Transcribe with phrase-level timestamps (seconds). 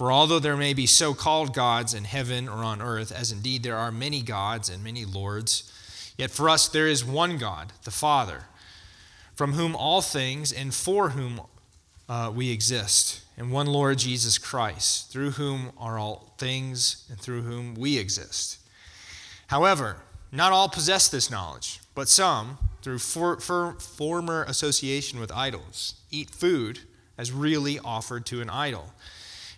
[0.00, 3.62] For although there may be so called gods in heaven or on earth, as indeed
[3.62, 5.70] there are many gods and many lords,
[6.16, 8.44] yet for us there is one God, the Father,
[9.34, 11.42] from whom all things and for whom
[12.08, 17.42] uh, we exist, and one Lord Jesus Christ, through whom are all things and through
[17.42, 18.56] whom we exist.
[19.48, 19.98] However,
[20.32, 26.30] not all possess this knowledge, but some, through for, for, former association with idols, eat
[26.30, 26.80] food
[27.18, 28.94] as really offered to an idol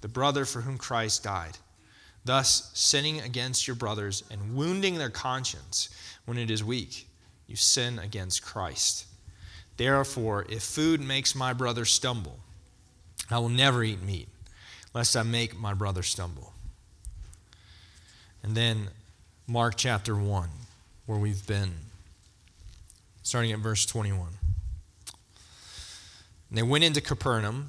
[0.00, 1.58] the brother for whom Christ died,
[2.24, 5.88] thus sinning against your brothers and wounding their conscience
[6.24, 7.08] when it is weak.
[7.46, 9.06] You sin against Christ.
[9.76, 12.38] Therefore, if food makes my brother stumble,
[13.30, 14.28] I will never eat meat,
[14.92, 16.52] lest I make my brother stumble.
[18.42, 18.88] And then
[19.46, 20.48] Mark chapter 1,
[21.06, 21.72] where we've been,
[23.22, 24.28] starting at verse 21.
[26.48, 27.68] And they went into Capernaum.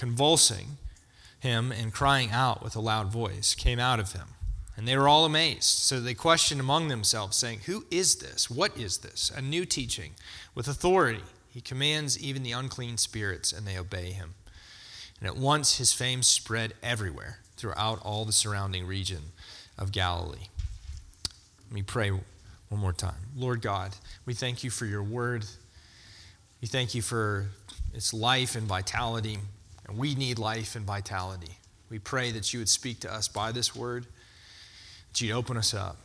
[0.00, 0.78] convulsing
[1.40, 4.28] him and crying out with a loud voice, came out of him.
[4.74, 5.64] And they were all amazed.
[5.64, 8.48] So they questioned among themselves, saying, Who is this?
[8.48, 9.30] What is this?
[9.36, 10.12] A new teaching
[10.54, 11.20] with authority.
[11.50, 14.32] He commands even the unclean spirits, and they obey him.
[15.18, 19.32] And at once his fame spread everywhere throughout all the surrounding region
[19.76, 20.48] of Galilee.
[21.68, 23.26] Let me pray one more time.
[23.36, 25.44] Lord God, we thank you for your word.
[26.62, 27.48] We thank you for
[27.92, 29.40] its life and vitality.
[29.90, 31.58] And we need life and vitality.
[31.90, 34.06] We pray that you would speak to us by this word,
[35.08, 35.96] that you'd open us up,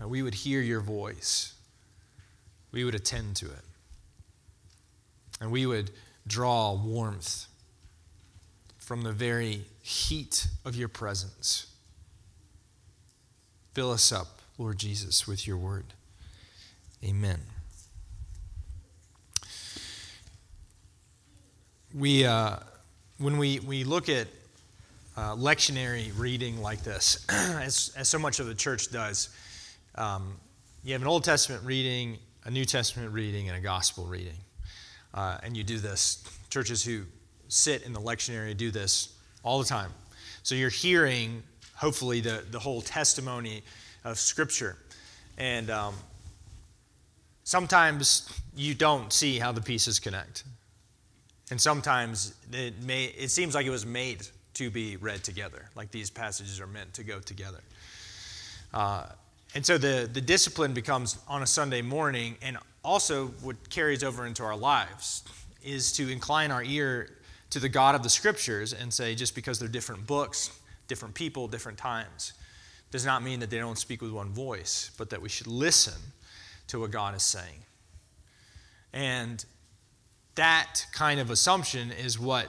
[0.00, 1.54] that we would hear your voice,
[2.72, 3.64] we would attend to it,
[5.40, 5.92] and we would
[6.26, 7.46] draw warmth
[8.78, 11.66] from the very heat of your presence.
[13.74, 15.84] Fill us up, Lord Jesus, with your word.
[17.04, 17.38] Amen.
[21.94, 22.56] We, uh,
[23.18, 24.28] when we, we look at
[25.16, 29.30] uh, lectionary reading like this, as, as so much of the church does,
[29.94, 30.36] um,
[30.84, 34.36] you have an Old Testament reading, a New Testament reading, and a gospel reading.
[35.14, 36.22] Uh, and you do this.
[36.50, 37.04] Churches who
[37.48, 39.90] sit in the lectionary do this all the time.
[40.42, 41.42] So you're hearing,
[41.74, 43.62] hopefully, the, the whole testimony
[44.04, 44.76] of Scripture.
[45.38, 45.94] And um,
[47.44, 50.44] sometimes you don't see how the pieces connect.
[51.50, 55.90] And sometimes it, may, it seems like it was made to be read together, like
[55.90, 57.60] these passages are meant to go together.
[58.74, 59.06] Uh,
[59.54, 64.26] and so the, the discipline becomes on a Sunday morning, and also what carries over
[64.26, 65.22] into our lives
[65.62, 67.10] is to incline our ear
[67.50, 70.50] to the God of the Scriptures and say, just because they're different books,
[70.86, 72.34] different people, different times,
[72.90, 76.00] does not mean that they don't speak with one voice, but that we should listen
[76.66, 77.64] to what God is saying.
[78.92, 79.44] And
[80.38, 82.46] that kind of assumption is what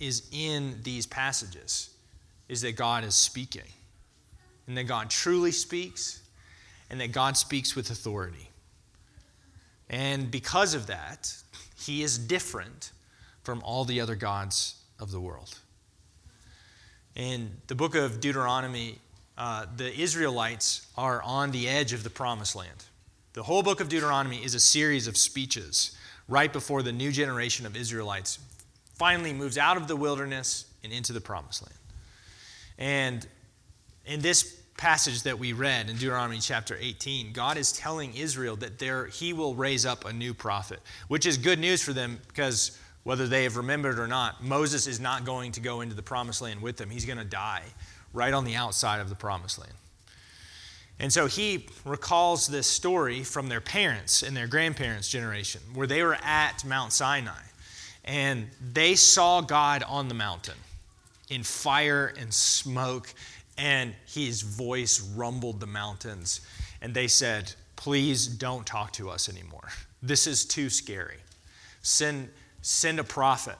[0.00, 1.90] is in these passages
[2.48, 3.62] is that God is speaking
[4.66, 6.20] and that God truly speaks
[6.90, 8.50] and that God speaks with authority.
[9.88, 11.32] And because of that,
[11.78, 12.90] he is different
[13.44, 15.58] from all the other gods of the world.
[17.14, 18.98] In the book of Deuteronomy,
[19.36, 22.84] uh, the Israelites are on the edge of the promised land.
[23.34, 25.96] The whole book of Deuteronomy is a series of speeches
[26.28, 28.38] right before the new generation of Israelites
[28.94, 31.74] finally moves out of the wilderness and into the promised land.
[32.78, 33.26] And
[34.06, 38.78] in this passage that we read in Deuteronomy chapter 18, God is telling Israel that
[38.78, 42.78] there, he will raise up a new prophet, which is good news for them because
[43.02, 46.42] whether they have remembered or not, Moses is not going to go into the promised
[46.42, 46.90] land with them.
[46.90, 47.64] He's going to die
[48.12, 49.72] right on the outside of the promised land.
[51.00, 56.02] And so he recalls this story from their parents and their grandparents' generation, where they
[56.02, 57.40] were at Mount Sinai
[58.08, 60.56] and they saw God on the mountain
[61.28, 63.12] in fire and smoke,
[63.58, 66.40] and his voice rumbled the mountains.
[66.80, 69.68] And they said, Please don't talk to us anymore.
[70.02, 71.18] This is too scary.
[71.82, 72.30] Send,
[72.62, 73.56] send a prophet.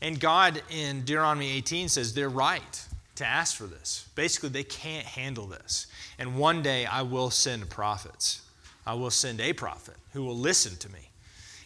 [0.00, 2.84] And God in Deuteronomy 18 says they're right
[3.18, 4.08] to ask for this.
[4.14, 5.86] Basically, they can't handle this.
[6.18, 8.42] And one day I will send prophets.
[8.86, 11.10] I will send a prophet who will listen to me.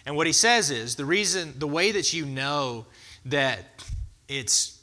[0.04, 2.86] And what he says is the reason, the way that you know
[3.26, 3.84] that
[4.28, 4.80] it's,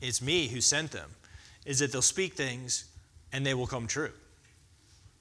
[0.00, 1.10] it's me who sent them
[1.64, 2.84] is that they'll speak things
[3.32, 4.12] and they will come true.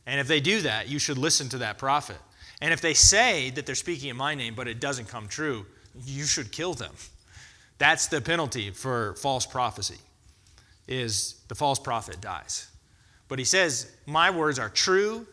[0.06, 2.18] And if they do that, you should listen to that prophet.
[2.62, 5.66] And if they say that they're speaking in my name, but it doesn't come true,
[6.06, 6.94] you should kill them.
[7.78, 9.98] That's the penalty for false prophecy
[10.90, 12.68] is the false prophet dies.
[13.30, 15.26] But he says, My words are true.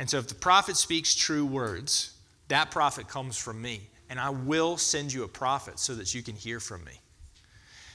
[0.00, 2.14] And so if the prophet speaks true words,
[2.48, 3.82] that prophet comes from me.
[4.10, 6.92] And I will send you a prophet so that you can hear from me.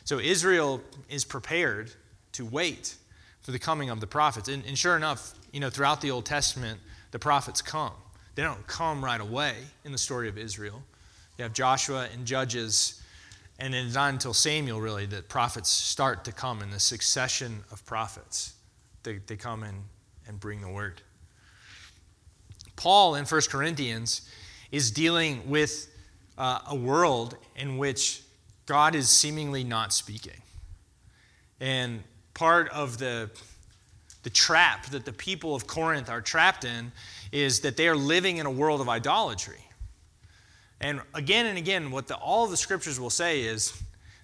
[0.06, 1.92] So Israel is prepared
[2.34, 2.96] to wait
[3.42, 4.48] for the coming of the prophets.
[4.48, 6.80] And, and sure enough, you know, throughout the Old Testament,
[7.12, 7.94] the prophets come.
[8.36, 10.82] They don't come right away in the story of Israel.
[11.38, 13.02] You have Joshua and Judges,
[13.60, 17.86] and it's not until Samuel, really, that prophets start to come in the succession of
[17.86, 18.54] prophets
[19.04, 19.78] they, they come and,
[20.28, 21.02] and bring the word.
[22.76, 24.30] Paul in 1 Corinthians
[24.72, 25.88] is dealing with
[26.38, 28.22] uh, a world in which
[28.66, 30.42] God is seemingly not speaking.
[31.60, 32.04] And
[32.34, 33.30] part of the,
[34.24, 36.92] the trap that the people of Corinth are trapped in
[37.32, 39.69] is that they are living in a world of idolatry.
[40.82, 43.74] And again and again, what the, all the scriptures will say is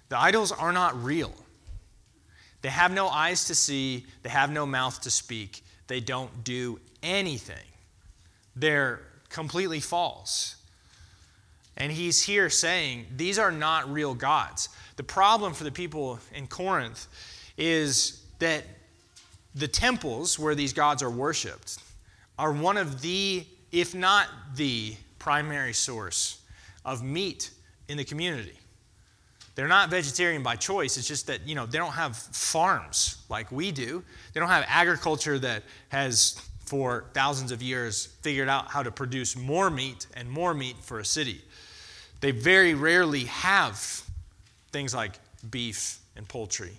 [0.08, 1.32] the idols are not real.
[2.62, 6.80] They have no eyes to see, they have no mouth to speak, they don't do
[7.02, 7.56] anything.
[8.54, 10.56] They're completely false.
[11.76, 14.70] And he's here saying these are not real gods.
[14.96, 17.06] The problem for the people in Corinth
[17.58, 18.64] is that
[19.54, 21.78] the temples where these gods are worshiped
[22.38, 26.40] are one of the, if not the primary source
[26.86, 27.50] of meat
[27.88, 28.58] in the community.
[29.56, 30.96] They're not vegetarian by choice.
[30.96, 34.02] It's just that, you know, they don't have farms like we do.
[34.32, 39.34] They don't have agriculture that has, for thousands of years, figured out how to produce
[39.36, 41.40] more meat and more meat for a city.
[42.20, 44.02] They very rarely have
[44.72, 45.14] things like
[45.50, 46.78] beef and poultry.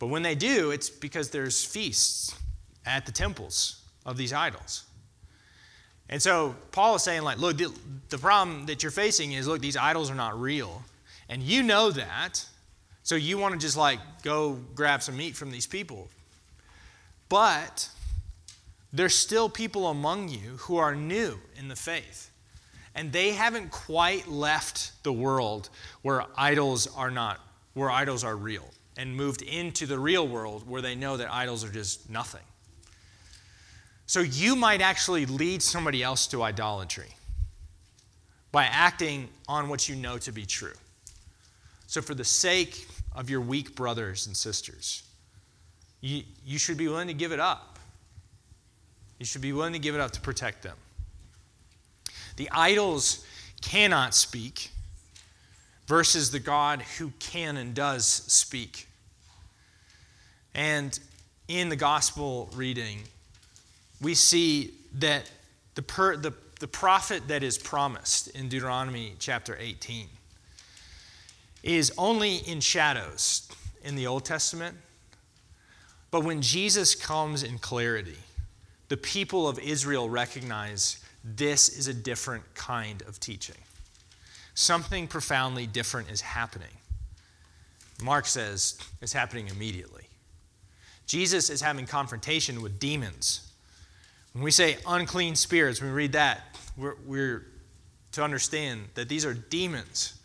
[0.00, 2.34] But when they do, it's because there's feasts
[2.84, 4.84] at the temples of these idols.
[6.10, 9.76] And so Paul is saying, like, look, the, problem that you're facing is, look, these
[9.76, 10.82] idols are not real.
[11.28, 12.44] And you know that.
[13.04, 16.08] So you want to just like go grab some meat from these people.
[17.28, 17.88] But
[18.92, 22.30] there's still people among you who are new in the faith.
[22.96, 25.70] And they haven't quite left the world
[26.02, 27.38] where idols are not,
[27.74, 31.62] where idols are real, and moved into the real world where they know that idols
[31.64, 32.42] are just nothing.
[34.10, 37.14] So you might actually lead somebody else to idolatry
[38.50, 40.74] by acting on what you know to be true.
[41.86, 45.04] So, for the sake of your weak brothers and sisters,
[46.00, 47.78] you, you should be willing to give it up.
[49.20, 50.76] You should be willing to give it up to protect them.
[52.34, 53.24] The idols
[53.62, 54.72] cannot speak
[55.86, 58.88] versus the God who can and does speak.
[60.52, 60.98] And
[61.46, 63.04] in the gospel reading,
[64.00, 65.30] we see that
[65.74, 70.08] the, per, the, the prophet that is promised in Deuteronomy chapter 18
[71.62, 73.48] is only in shadows
[73.84, 74.76] in the Old Testament.
[76.10, 78.18] But when Jesus comes in clarity,
[78.88, 83.56] the people of Israel recognize this is a different kind of teaching.
[84.54, 86.68] Something profoundly different is happening.
[88.02, 90.04] Mark says it's happening immediately.
[91.06, 93.49] Jesus is having confrontation with demons.
[94.32, 97.46] When we say unclean spirits, when we read that, we're, we're
[98.12, 100.20] to understand that these are demons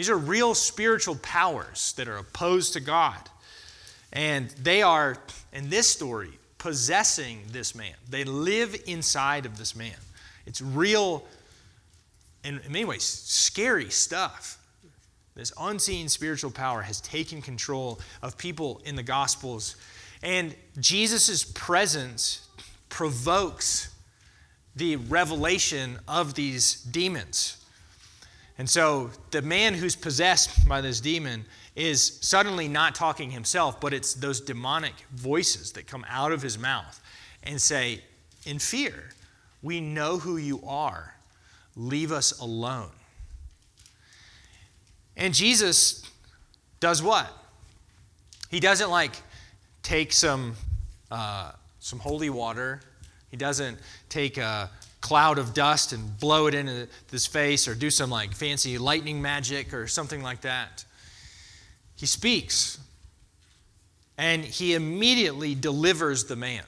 [0.00, 3.18] these are real spiritual powers that are opposed to God.
[4.14, 5.18] And they are,
[5.52, 7.92] in this story, possessing this man.
[8.08, 9.98] They live inside of this man.
[10.46, 11.26] It's real,
[12.44, 14.56] in many ways, scary stuff.
[15.34, 19.76] This unseen spiritual power has taken control of people in the Gospels.
[20.22, 22.48] And Jesus' presence
[22.90, 23.94] provokes
[24.76, 27.56] the revelation of these demons.
[28.58, 33.94] And so the man who's possessed by this demon is suddenly not talking himself, but
[33.94, 37.00] it's those demonic voices that come out of his mouth
[37.42, 38.02] and say,
[38.44, 39.10] in fear,
[39.62, 41.14] we know who you are.
[41.76, 42.90] Leave us alone.
[45.16, 46.02] And Jesus
[46.80, 47.30] does what?
[48.50, 49.12] He doesn't like
[49.82, 50.54] take some,
[51.10, 52.80] uh, some holy water.
[53.30, 54.70] He doesn't take a
[55.00, 59.20] cloud of dust and blow it into his face or do some like fancy lightning
[59.20, 60.84] magic or something like that.
[61.96, 62.78] He speaks
[64.18, 66.64] and he immediately delivers the man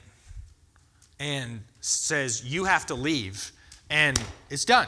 [1.19, 3.51] and says, You have to leave.
[3.89, 4.87] And it's done.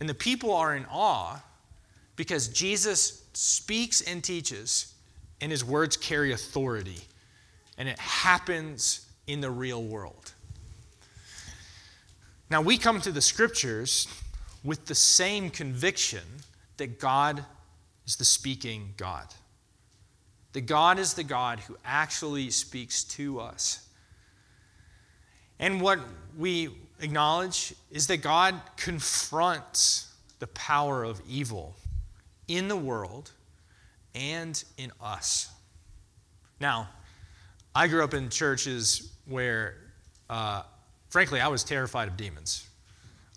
[0.00, 1.42] And the people are in awe
[2.16, 4.92] because Jesus speaks and teaches,
[5.40, 7.00] and his words carry authority.
[7.76, 10.32] And it happens in the real world.
[12.50, 14.06] Now, we come to the scriptures
[14.62, 16.22] with the same conviction
[16.76, 17.44] that God
[18.06, 19.26] is the speaking God.
[20.52, 23.88] That God is the God who actually speaks to us.
[25.58, 25.98] And what
[26.36, 26.68] we
[27.00, 31.76] acknowledge is that God confronts the power of evil
[32.48, 33.30] in the world
[34.14, 35.48] and in us.
[36.60, 36.88] Now,
[37.74, 39.74] I grew up in churches where,
[40.30, 40.62] uh,
[41.08, 42.68] frankly, I was terrified of demons.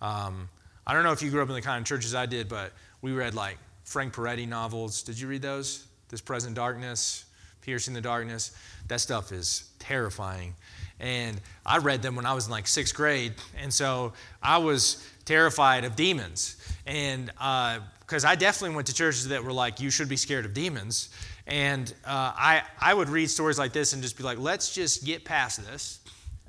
[0.02, 0.48] Um,
[0.86, 2.72] I don't know if you grew up in the kind of churches I did, but
[3.02, 5.02] we read like Frank Peretti novels.
[5.02, 5.88] Did you read those?
[6.10, 7.26] This Present Darkness,
[7.62, 8.56] Piercing the Darkness.
[8.88, 10.54] That stuff is terrifying.
[11.00, 13.34] And I read them when I was in like sixth grade.
[13.60, 16.58] And so I was terrified of demons.
[16.86, 20.46] And because uh, I definitely went to churches that were like, you should be scared
[20.46, 21.10] of demons.
[21.48, 25.06] And uh, I, I would read stories like this and just be like, let's just
[25.06, 26.00] get past this.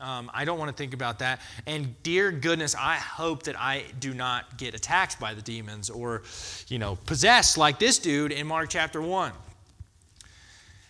[0.00, 1.40] Um, I don't want to think about that.
[1.66, 6.22] And dear goodness, I hope that I do not get attacked by the demons or,
[6.68, 9.32] you know, possessed like this dude in Mark chapter 1.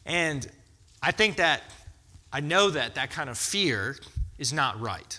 [0.04, 0.46] And
[1.02, 1.62] I think that,
[2.32, 3.96] I know that that kind of fear
[4.38, 5.18] is not right.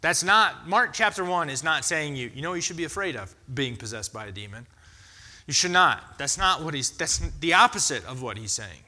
[0.00, 3.16] That's not, Mark chapter 1 is not saying you, you know you should be afraid
[3.16, 4.66] of being possessed by a demon.
[5.50, 6.16] You should not.
[6.16, 8.84] That's not what he's, that's the opposite of what he's saying.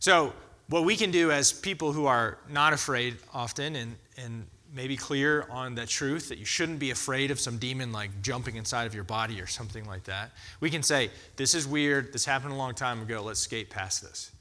[0.00, 0.32] So,
[0.68, 5.46] what we can do as people who are not afraid often and, and maybe clear
[5.52, 8.94] on the truth that you shouldn't be afraid of some demon like jumping inside of
[8.96, 12.12] your body or something like that, we can say, This is weird.
[12.12, 13.22] This happened a long time ago.
[13.22, 14.32] Let's skate past this.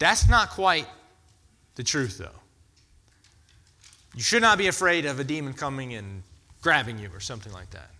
[0.00, 0.88] That's not quite
[1.76, 2.40] the truth, though.
[4.16, 6.24] You should not be afraid of a demon coming and
[6.60, 7.90] grabbing you or something like that.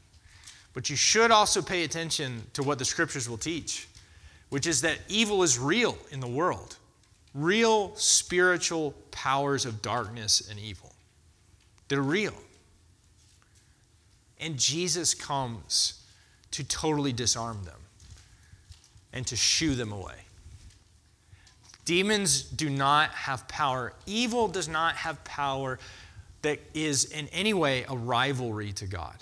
[0.75, 3.89] But you should also pay attention to what the scriptures will teach,
[4.49, 6.77] which is that evil is real in the world
[7.35, 10.93] real spiritual powers of darkness and evil.
[11.89, 12.35] They're real.
[14.41, 16.03] And Jesus comes
[16.51, 17.79] to totally disarm them
[19.13, 20.17] and to shoo them away.
[21.85, 23.93] Demons do not have power.
[24.07, 25.79] Evil does not have power
[26.43, 29.17] that is in any way a rivalry to God.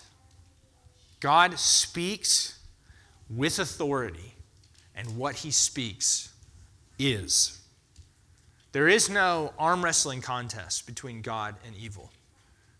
[1.20, 2.58] God speaks
[3.28, 4.34] with authority,
[4.96, 6.32] and what he speaks
[6.98, 7.60] is.
[8.72, 12.10] There is no arm wrestling contest between God and evil,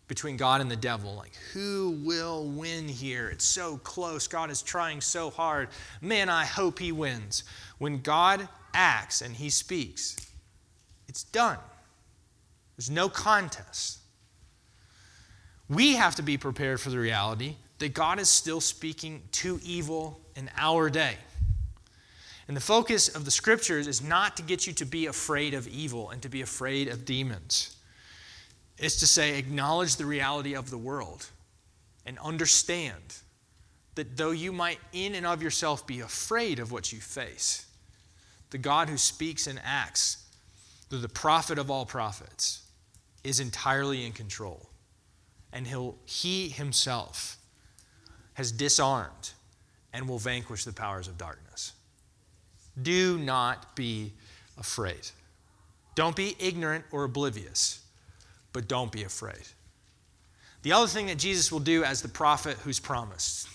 [0.09, 1.15] between God and the devil.
[1.15, 3.29] Like, who will win here?
[3.29, 4.27] It's so close.
[4.27, 5.69] God is trying so hard.
[6.01, 7.45] Man, I hope he wins.
[7.79, 10.17] When God acts and he speaks,
[11.09, 11.59] it's done.
[12.77, 13.99] There's no contest.
[15.69, 20.21] We have to be prepared for the reality that God is still speaking to evil
[20.37, 21.17] in our day.
[22.47, 25.67] And the focus of the scriptures is not to get you to be afraid of
[25.67, 27.77] evil and to be afraid of demons.
[28.77, 31.27] It's to say, acknowledge the reality of the world
[32.05, 33.15] and understand
[33.95, 37.67] that though you might, in and of yourself, be afraid of what you face,
[38.51, 40.27] the God who speaks and acts,
[40.91, 42.63] the prophet of all prophets,
[43.25, 44.69] is entirely in control.
[45.53, 47.39] And he'll, he himself
[48.41, 49.33] has disarmed
[49.93, 51.75] and will vanquish the powers of darkness.
[52.81, 54.15] Do not be
[54.57, 55.11] afraid.
[55.95, 57.81] Don't be ignorant or oblivious,
[58.55, 59.43] but don't be afraid.
[60.63, 63.47] The other thing that Jesus will do as the prophet who's promised,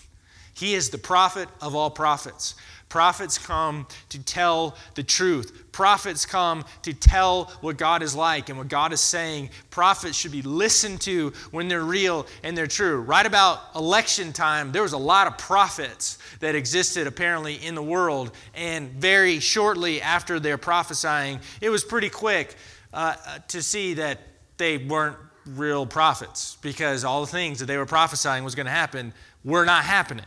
[0.56, 2.54] He is the prophet of all prophets.
[2.88, 5.70] Prophets come to tell the truth.
[5.70, 9.50] Prophets come to tell what God is like and what God is saying.
[9.68, 13.00] Prophets should be listened to when they're real and they're true.
[13.00, 17.82] Right about election time, there was a lot of prophets that existed apparently in the
[17.82, 18.30] world.
[18.54, 22.54] And very shortly after their prophesying, it was pretty quick
[22.94, 23.16] uh,
[23.48, 24.20] to see that
[24.56, 28.72] they weren't real prophets because all the things that they were prophesying was going to
[28.72, 29.12] happen
[29.44, 30.24] were not happening.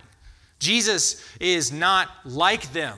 [0.59, 2.97] Jesus is not like them.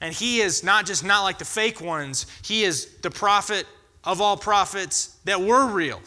[0.00, 3.66] And he is not just not like the fake ones, he is the prophet
[4.04, 6.00] of all prophets that were real.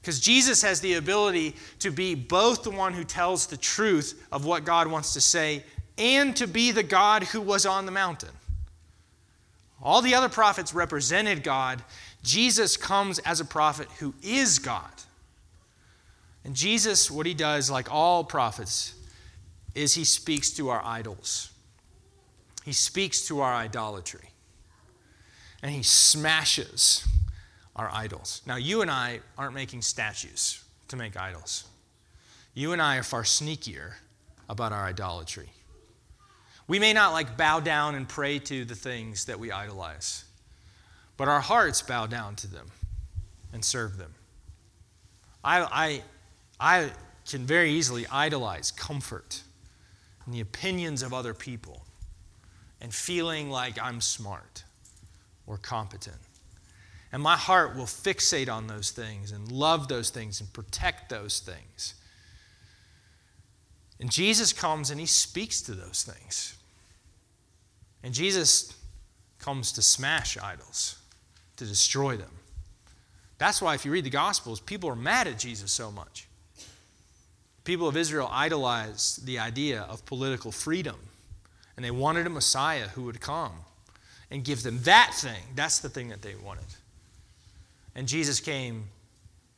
[0.00, 4.44] Because Jesus has the ability to be both the one who tells the truth of
[4.44, 5.64] what God wants to say
[5.98, 8.30] and to be the God who was on the mountain.
[9.82, 11.82] All the other prophets represented God.
[12.22, 14.90] Jesus comes as a prophet who is God.
[16.44, 18.94] And Jesus, what he does, like all prophets,
[19.76, 21.50] is he speaks to our idols.
[22.64, 24.30] He speaks to our idolatry.
[25.62, 27.06] And he smashes
[27.76, 28.40] our idols.
[28.46, 31.64] Now, you and I aren't making statues to make idols.
[32.54, 33.92] You and I are far sneakier
[34.48, 35.50] about our idolatry.
[36.66, 40.24] We may not like bow down and pray to the things that we idolize,
[41.18, 42.68] but our hearts bow down to them
[43.52, 44.14] and serve them.
[45.44, 46.02] I, I,
[46.58, 46.90] I
[47.28, 49.42] can very easily idolize comfort
[50.26, 51.84] and the opinions of other people
[52.80, 54.64] and feeling like I'm smart
[55.46, 56.18] or competent.
[57.12, 61.40] And my heart will fixate on those things and love those things and protect those
[61.40, 61.94] things.
[63.98, 66.56] And Jesus comes and he speaks to those things.
[68.02, 68.76] And Jesus
[69.38, 70.98] comes to smash idols,
[71.56, 72.30] to destroy them.
[73.38, 76.25] That's why, if you read the Gospels, people are mad at Jesus so much
[77.66, 80.96] people of Israel idolized the idea of political freedom,
[81.76, 83.52] and they wanted a Messiah who would come
[84.30, 85.42] and give them that thing.
[85.54, 86.64] That's the thing that they wanted.
[87.94, 88.84] And Jesus came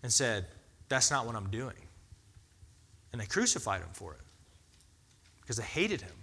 [0.02, 0.46] and said,
[0.88, 1.76] That's not what I'm doing.
[3.12, 4.20] And they crucified him for it
[5.40, 6.14] because they hated him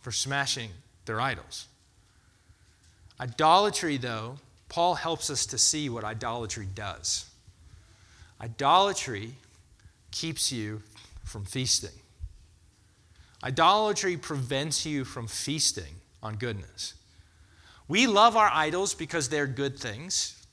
[0.00, 0.70] for smashing
[1.04, 1.66] their idols.
[3.20, 4.36] Idolatry, though,
[4.68, 7.26] Paul helps us to see what idolatry does.
[8.40, 9.32] Idolatry
[10.10, 10.82] keeps you
[11.26, 11.90] from feasting.
[13.42, 16.94] Idolatry prevents you from feasting on goodness.
[17.88, 20.46] We love our idols because they're good things.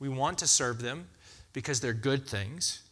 [0.00, 1.08] We want to serve them
[1.52, 2.82] because they're good things.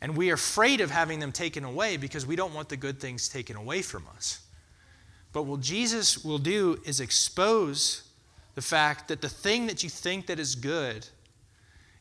[0.00, 3.00] And we are afraid of having them taken away because we don't want the good
[3.00, 4.40] things taken away from us.
[5.32, 8.08] But what Jesus will do is expose
[8.54, 11.06] the fact that the thing that you think that is good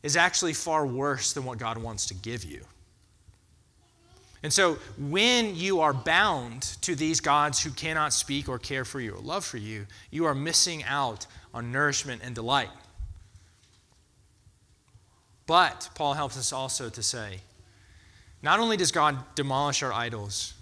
[0.04, 2.66] is actually far worse than what God wants to give you.
[4.46, 9.00] And so, when you are bound to these gods who cannot speak or care for
[9.00, 12.70] you or love for you, you are missing out on nourishment and delight.
[15.48, 17.40] But Paul helps us also to say
[18.44, 20.54] not only does God demolish our idols,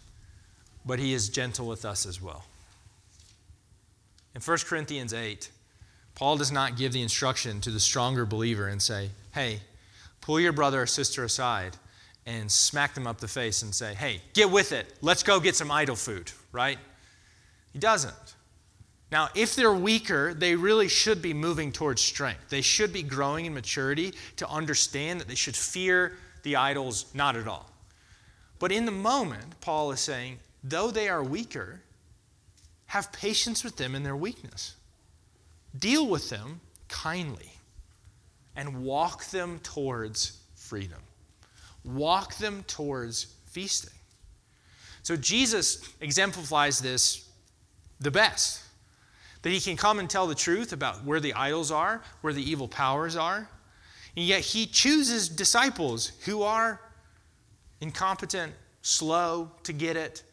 [0.85, 2.45] but he is gentle with us as well.
[4.33, 5.51] In 1 Corinthians 8,
[6.15, 9.59] Paul does not give the instruction to the stronger believer and say, hey,
[10.21, 11.75] pull your brother or sister aside
[12.25, 14.87] and smack them up the face and say, hey, get with it.
[15.01, 16.77] Let's go get some idol food, right?
[17.73, 18.13] He doesn't.
[19.11, 22.49] Now, if they're weaker, they really should be moving towards strength.
[22.49, 27.35] They should be growing in maturity to understand that they should fear the idols not
[27.35, 27.69] at all.
[28.59, 31.81] But in the moment, Paul is saying, though they are weaker,
[32.87, 34.75] have patience with them in their weakness.
[35.77, 37.51] Deal with them kindly
[38.55, 40.99] and walk them towards freedom
[41.83, 43.93] walk them towards feasting.
[45.03, 47.29] So Jesus exemplifies this
[47.99, 48.61] the best
[49.41, 52.49] that he can come and tell the truth about where the idols are, where the
[52.49, 53.49] evil powers are.
[54.15, 56.79] And yet he chooses disciples who are
[57.81, 60.23] incompetent, slow to get it.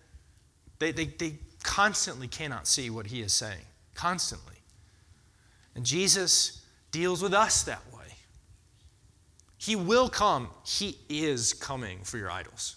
[0.78, 1.34] They, they, they
[1.64, 4.54] constantly cannot see what he is saying, constantly.
[5.74, 7.89] And Jesus deals with us that way.
[9.60, 10.48] He will come.
[10.64, 12.76] He is coming for your idols.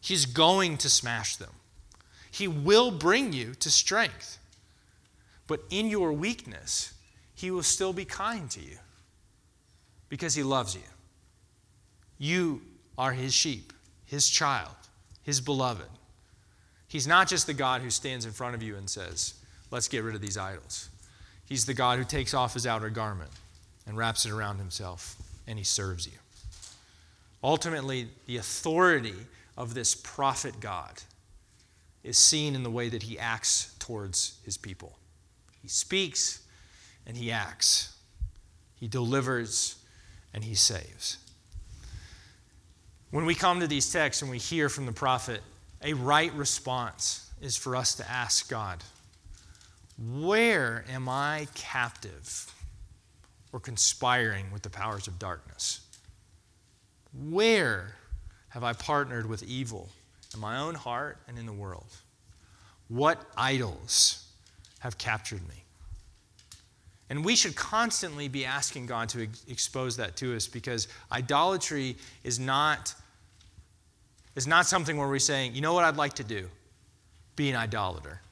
[0.00, 1.50] He's going to smash them.
[2.30, 4.38] He will bring you to strength.
[5.46, 6.94] But in your weakness,
[7.34, 8.78] He will still be kind to you
[10.08, 10.80] because He loves you.
[12.16, 12.62] You
[12.96, 13.74] are His sheep,
[14.06, 14.74] His child,
[15.22, 15.90] His beloved.
[16.88, 19.34] He's not just the God who stands in front of you and says,
[19.70, 20.88] Let's get rid of these idols.
[21.44, 23.30] He's the God who takes off His outer garment
[23.86, 26.18] and wraps it around Himself and he serves you.
[27.42, 29.14] Ultimately, the authority
[29.56, 31.02] of this prophet God
[32.04, 34.98] is seen in the way that he acts towards his people.
[35.60, 36.42] He speaks
[37.06, 37.96] and he acts,
[38.76, 39.76] he delivers
[40.34, 41.18] and he saves.
[43.10, 45.42] When we come to these texts and we hear from the prophet,
[45.82, 48.82] a right response is for us to ask God,
[49.98, 52.50] Where am I captive
[53.52, 55.80] or conspiring with the powers of darkness?
[57.28, 57.94] Where
[58.48, 59.88] have I partnered with evil
[60.34, 61.86] in my own heart and in the world?
[62.88, 64.26] What idols
[64.80, 65.62] have captured me?
[67.10, 71.96] And we should constantly be asking God to ex- expose that to us because idolatry
[72.24, 72.94] is not,
[74.34, 76.48] is not something where we're saying, you know what I'd like to do?
[77.36, 78.22] Be an idolater.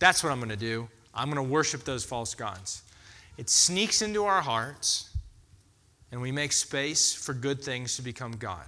[0.00, 0.88] That's what I'm going to do.
[1.14, 2.82] I'm going to worship those false gods.
[3.36, 5.10] It sneaks into our hearts
[6.10, 8.66] and we make space for good things to become God.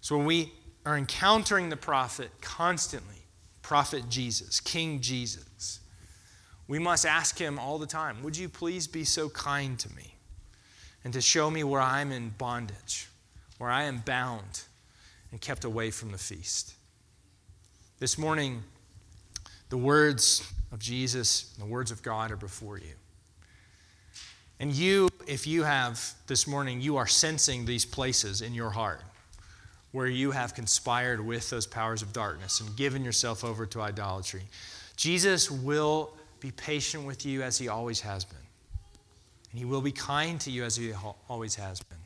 [0.00, 0.52] So when we
[0.86, 3.26] are encountering the prophet constantly,
[3.62, 5.80] Prophet Jesus, King Jesus,
[6.66, 10.14] we must ask him all the time Would you please be so kind to me
[11.04, 13.08] and to show me where I'm in bondage,
[13.58, 14.62] where I am bound
[15.30, 16.74] and kept away from the feast?
[17.98, 18.62] This morning,
[19.68, 22.94] the words of Jesus, and the words of God are before you.
[24.60, 29.02] And you, if you have this morning, you are sensing these places in your heart
[29.92, 34.42] where you have conspired with those powers of darkness and given yourself over to idolatry.
[34.96, 38.36] Jesus will be patient with you as he always has been.
[39.50, 40.92] And he will be kind to you as he
[41.28, 41.98] always has been.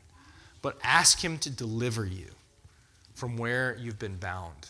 [0.61, 2.27] But ask him to deliver you
[3.15, 4.69] from where you've been bound.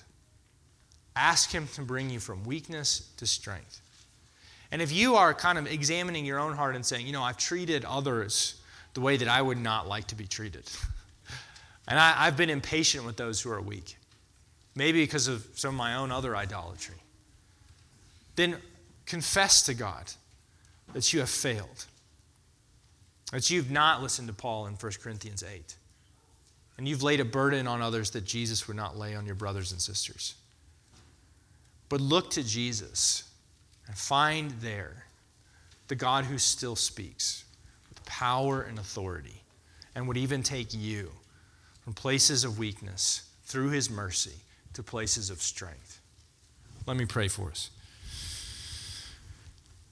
[1.16, 3.83] Ask him to bring you from weakness to strength.
[4.74, 7.38] And if you are kind of examining your own heart and saying, you know, I've
[7.38, 8.56] treated others
[8.96, 10.64] the way that I would not like to be treated,
[11.88, 13.98] and I, have been impatient with those who are weak,
[14.74, 16.96] maybe because of some of my own other idolatry,
[18.36, 18.58] then
[19.06, 20.12] confess to God
[20.94, 21.86] that you have failed,
[23.32, 25.76] that you've not listened to Paul in 1 Corinthians 8,
[26.80, 29.72] and you've laid a burden on others that Jesus would not lay on your brothers
[29.72, 30.34] and sisters.
[31.90, 33.26] But look to Jesus
[33.94, 35.06] and find there
[35.88, 37.46] the God who still speaks
[37.90, 39.44] with power and authority
[39.94, 41.12] and would even take you
[41.84, 44.34] from places of weakness through his mercy
[44.74, 46.02] to places of strength.
[46.88, 47.70] Let me pray for us.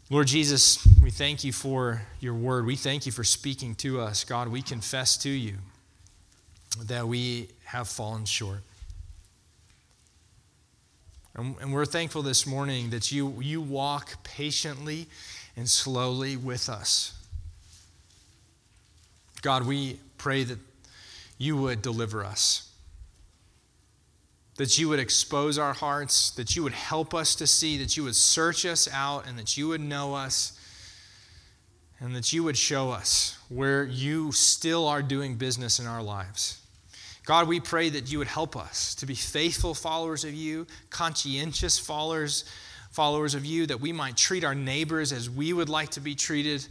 [0.10, 2.66] Lord Jesus, we thank you for your word.
[2.66, 4.24] We thank you for speaking to us.
[4.24, 5.58] God, we confess to you
[6.86, 8.62] that we have fallen short.
[11.36, 15.08] And, we're thankful this morning that you, you walk patiently
[15.56, 17.14] and slowly with us.
[19.42, 20.60] God, we pray that
[21.38, 22.70] you would deliver us,
[24.58, 28.04] that you would expose our hearts, that you would help us to see, that you
[28.04, 30.60] would search us out, and that you would know us,
[32.00, 36.60] and that you would show us where you still are doing business in our lives.
[37.26, 41.78] God, we pray that you would help us to be faithful followers of you, conscientious
[41.78, 42.46] followers,
[42.92, 46.16] followers of you, that we might treat our neighbors as we would like to be
[46.16, 46.66] treated,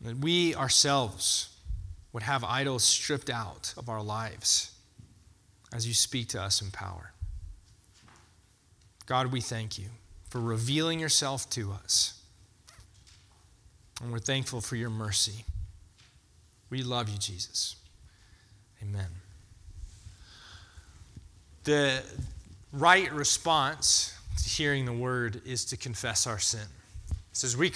[0.00, 1.56] that we ourselves
[2.12, 4.72] would have idols stripped out of our lives
[5.72, 7.12] as you speak to us in power.
[9.06, 9.86] God, we thank you
[10.28, 12.20] for revealing yourself to us.
[14.02, 15.44] And we're thankful for your mercy.
[16.70, 17.76] We love you, Jesus.
[18.84, 19.06] Amen.
[21.64, 22.02] The
[22.72, 26.66] right response to hearing the word is to confess our sin.
[27.10, 27.72] It says, we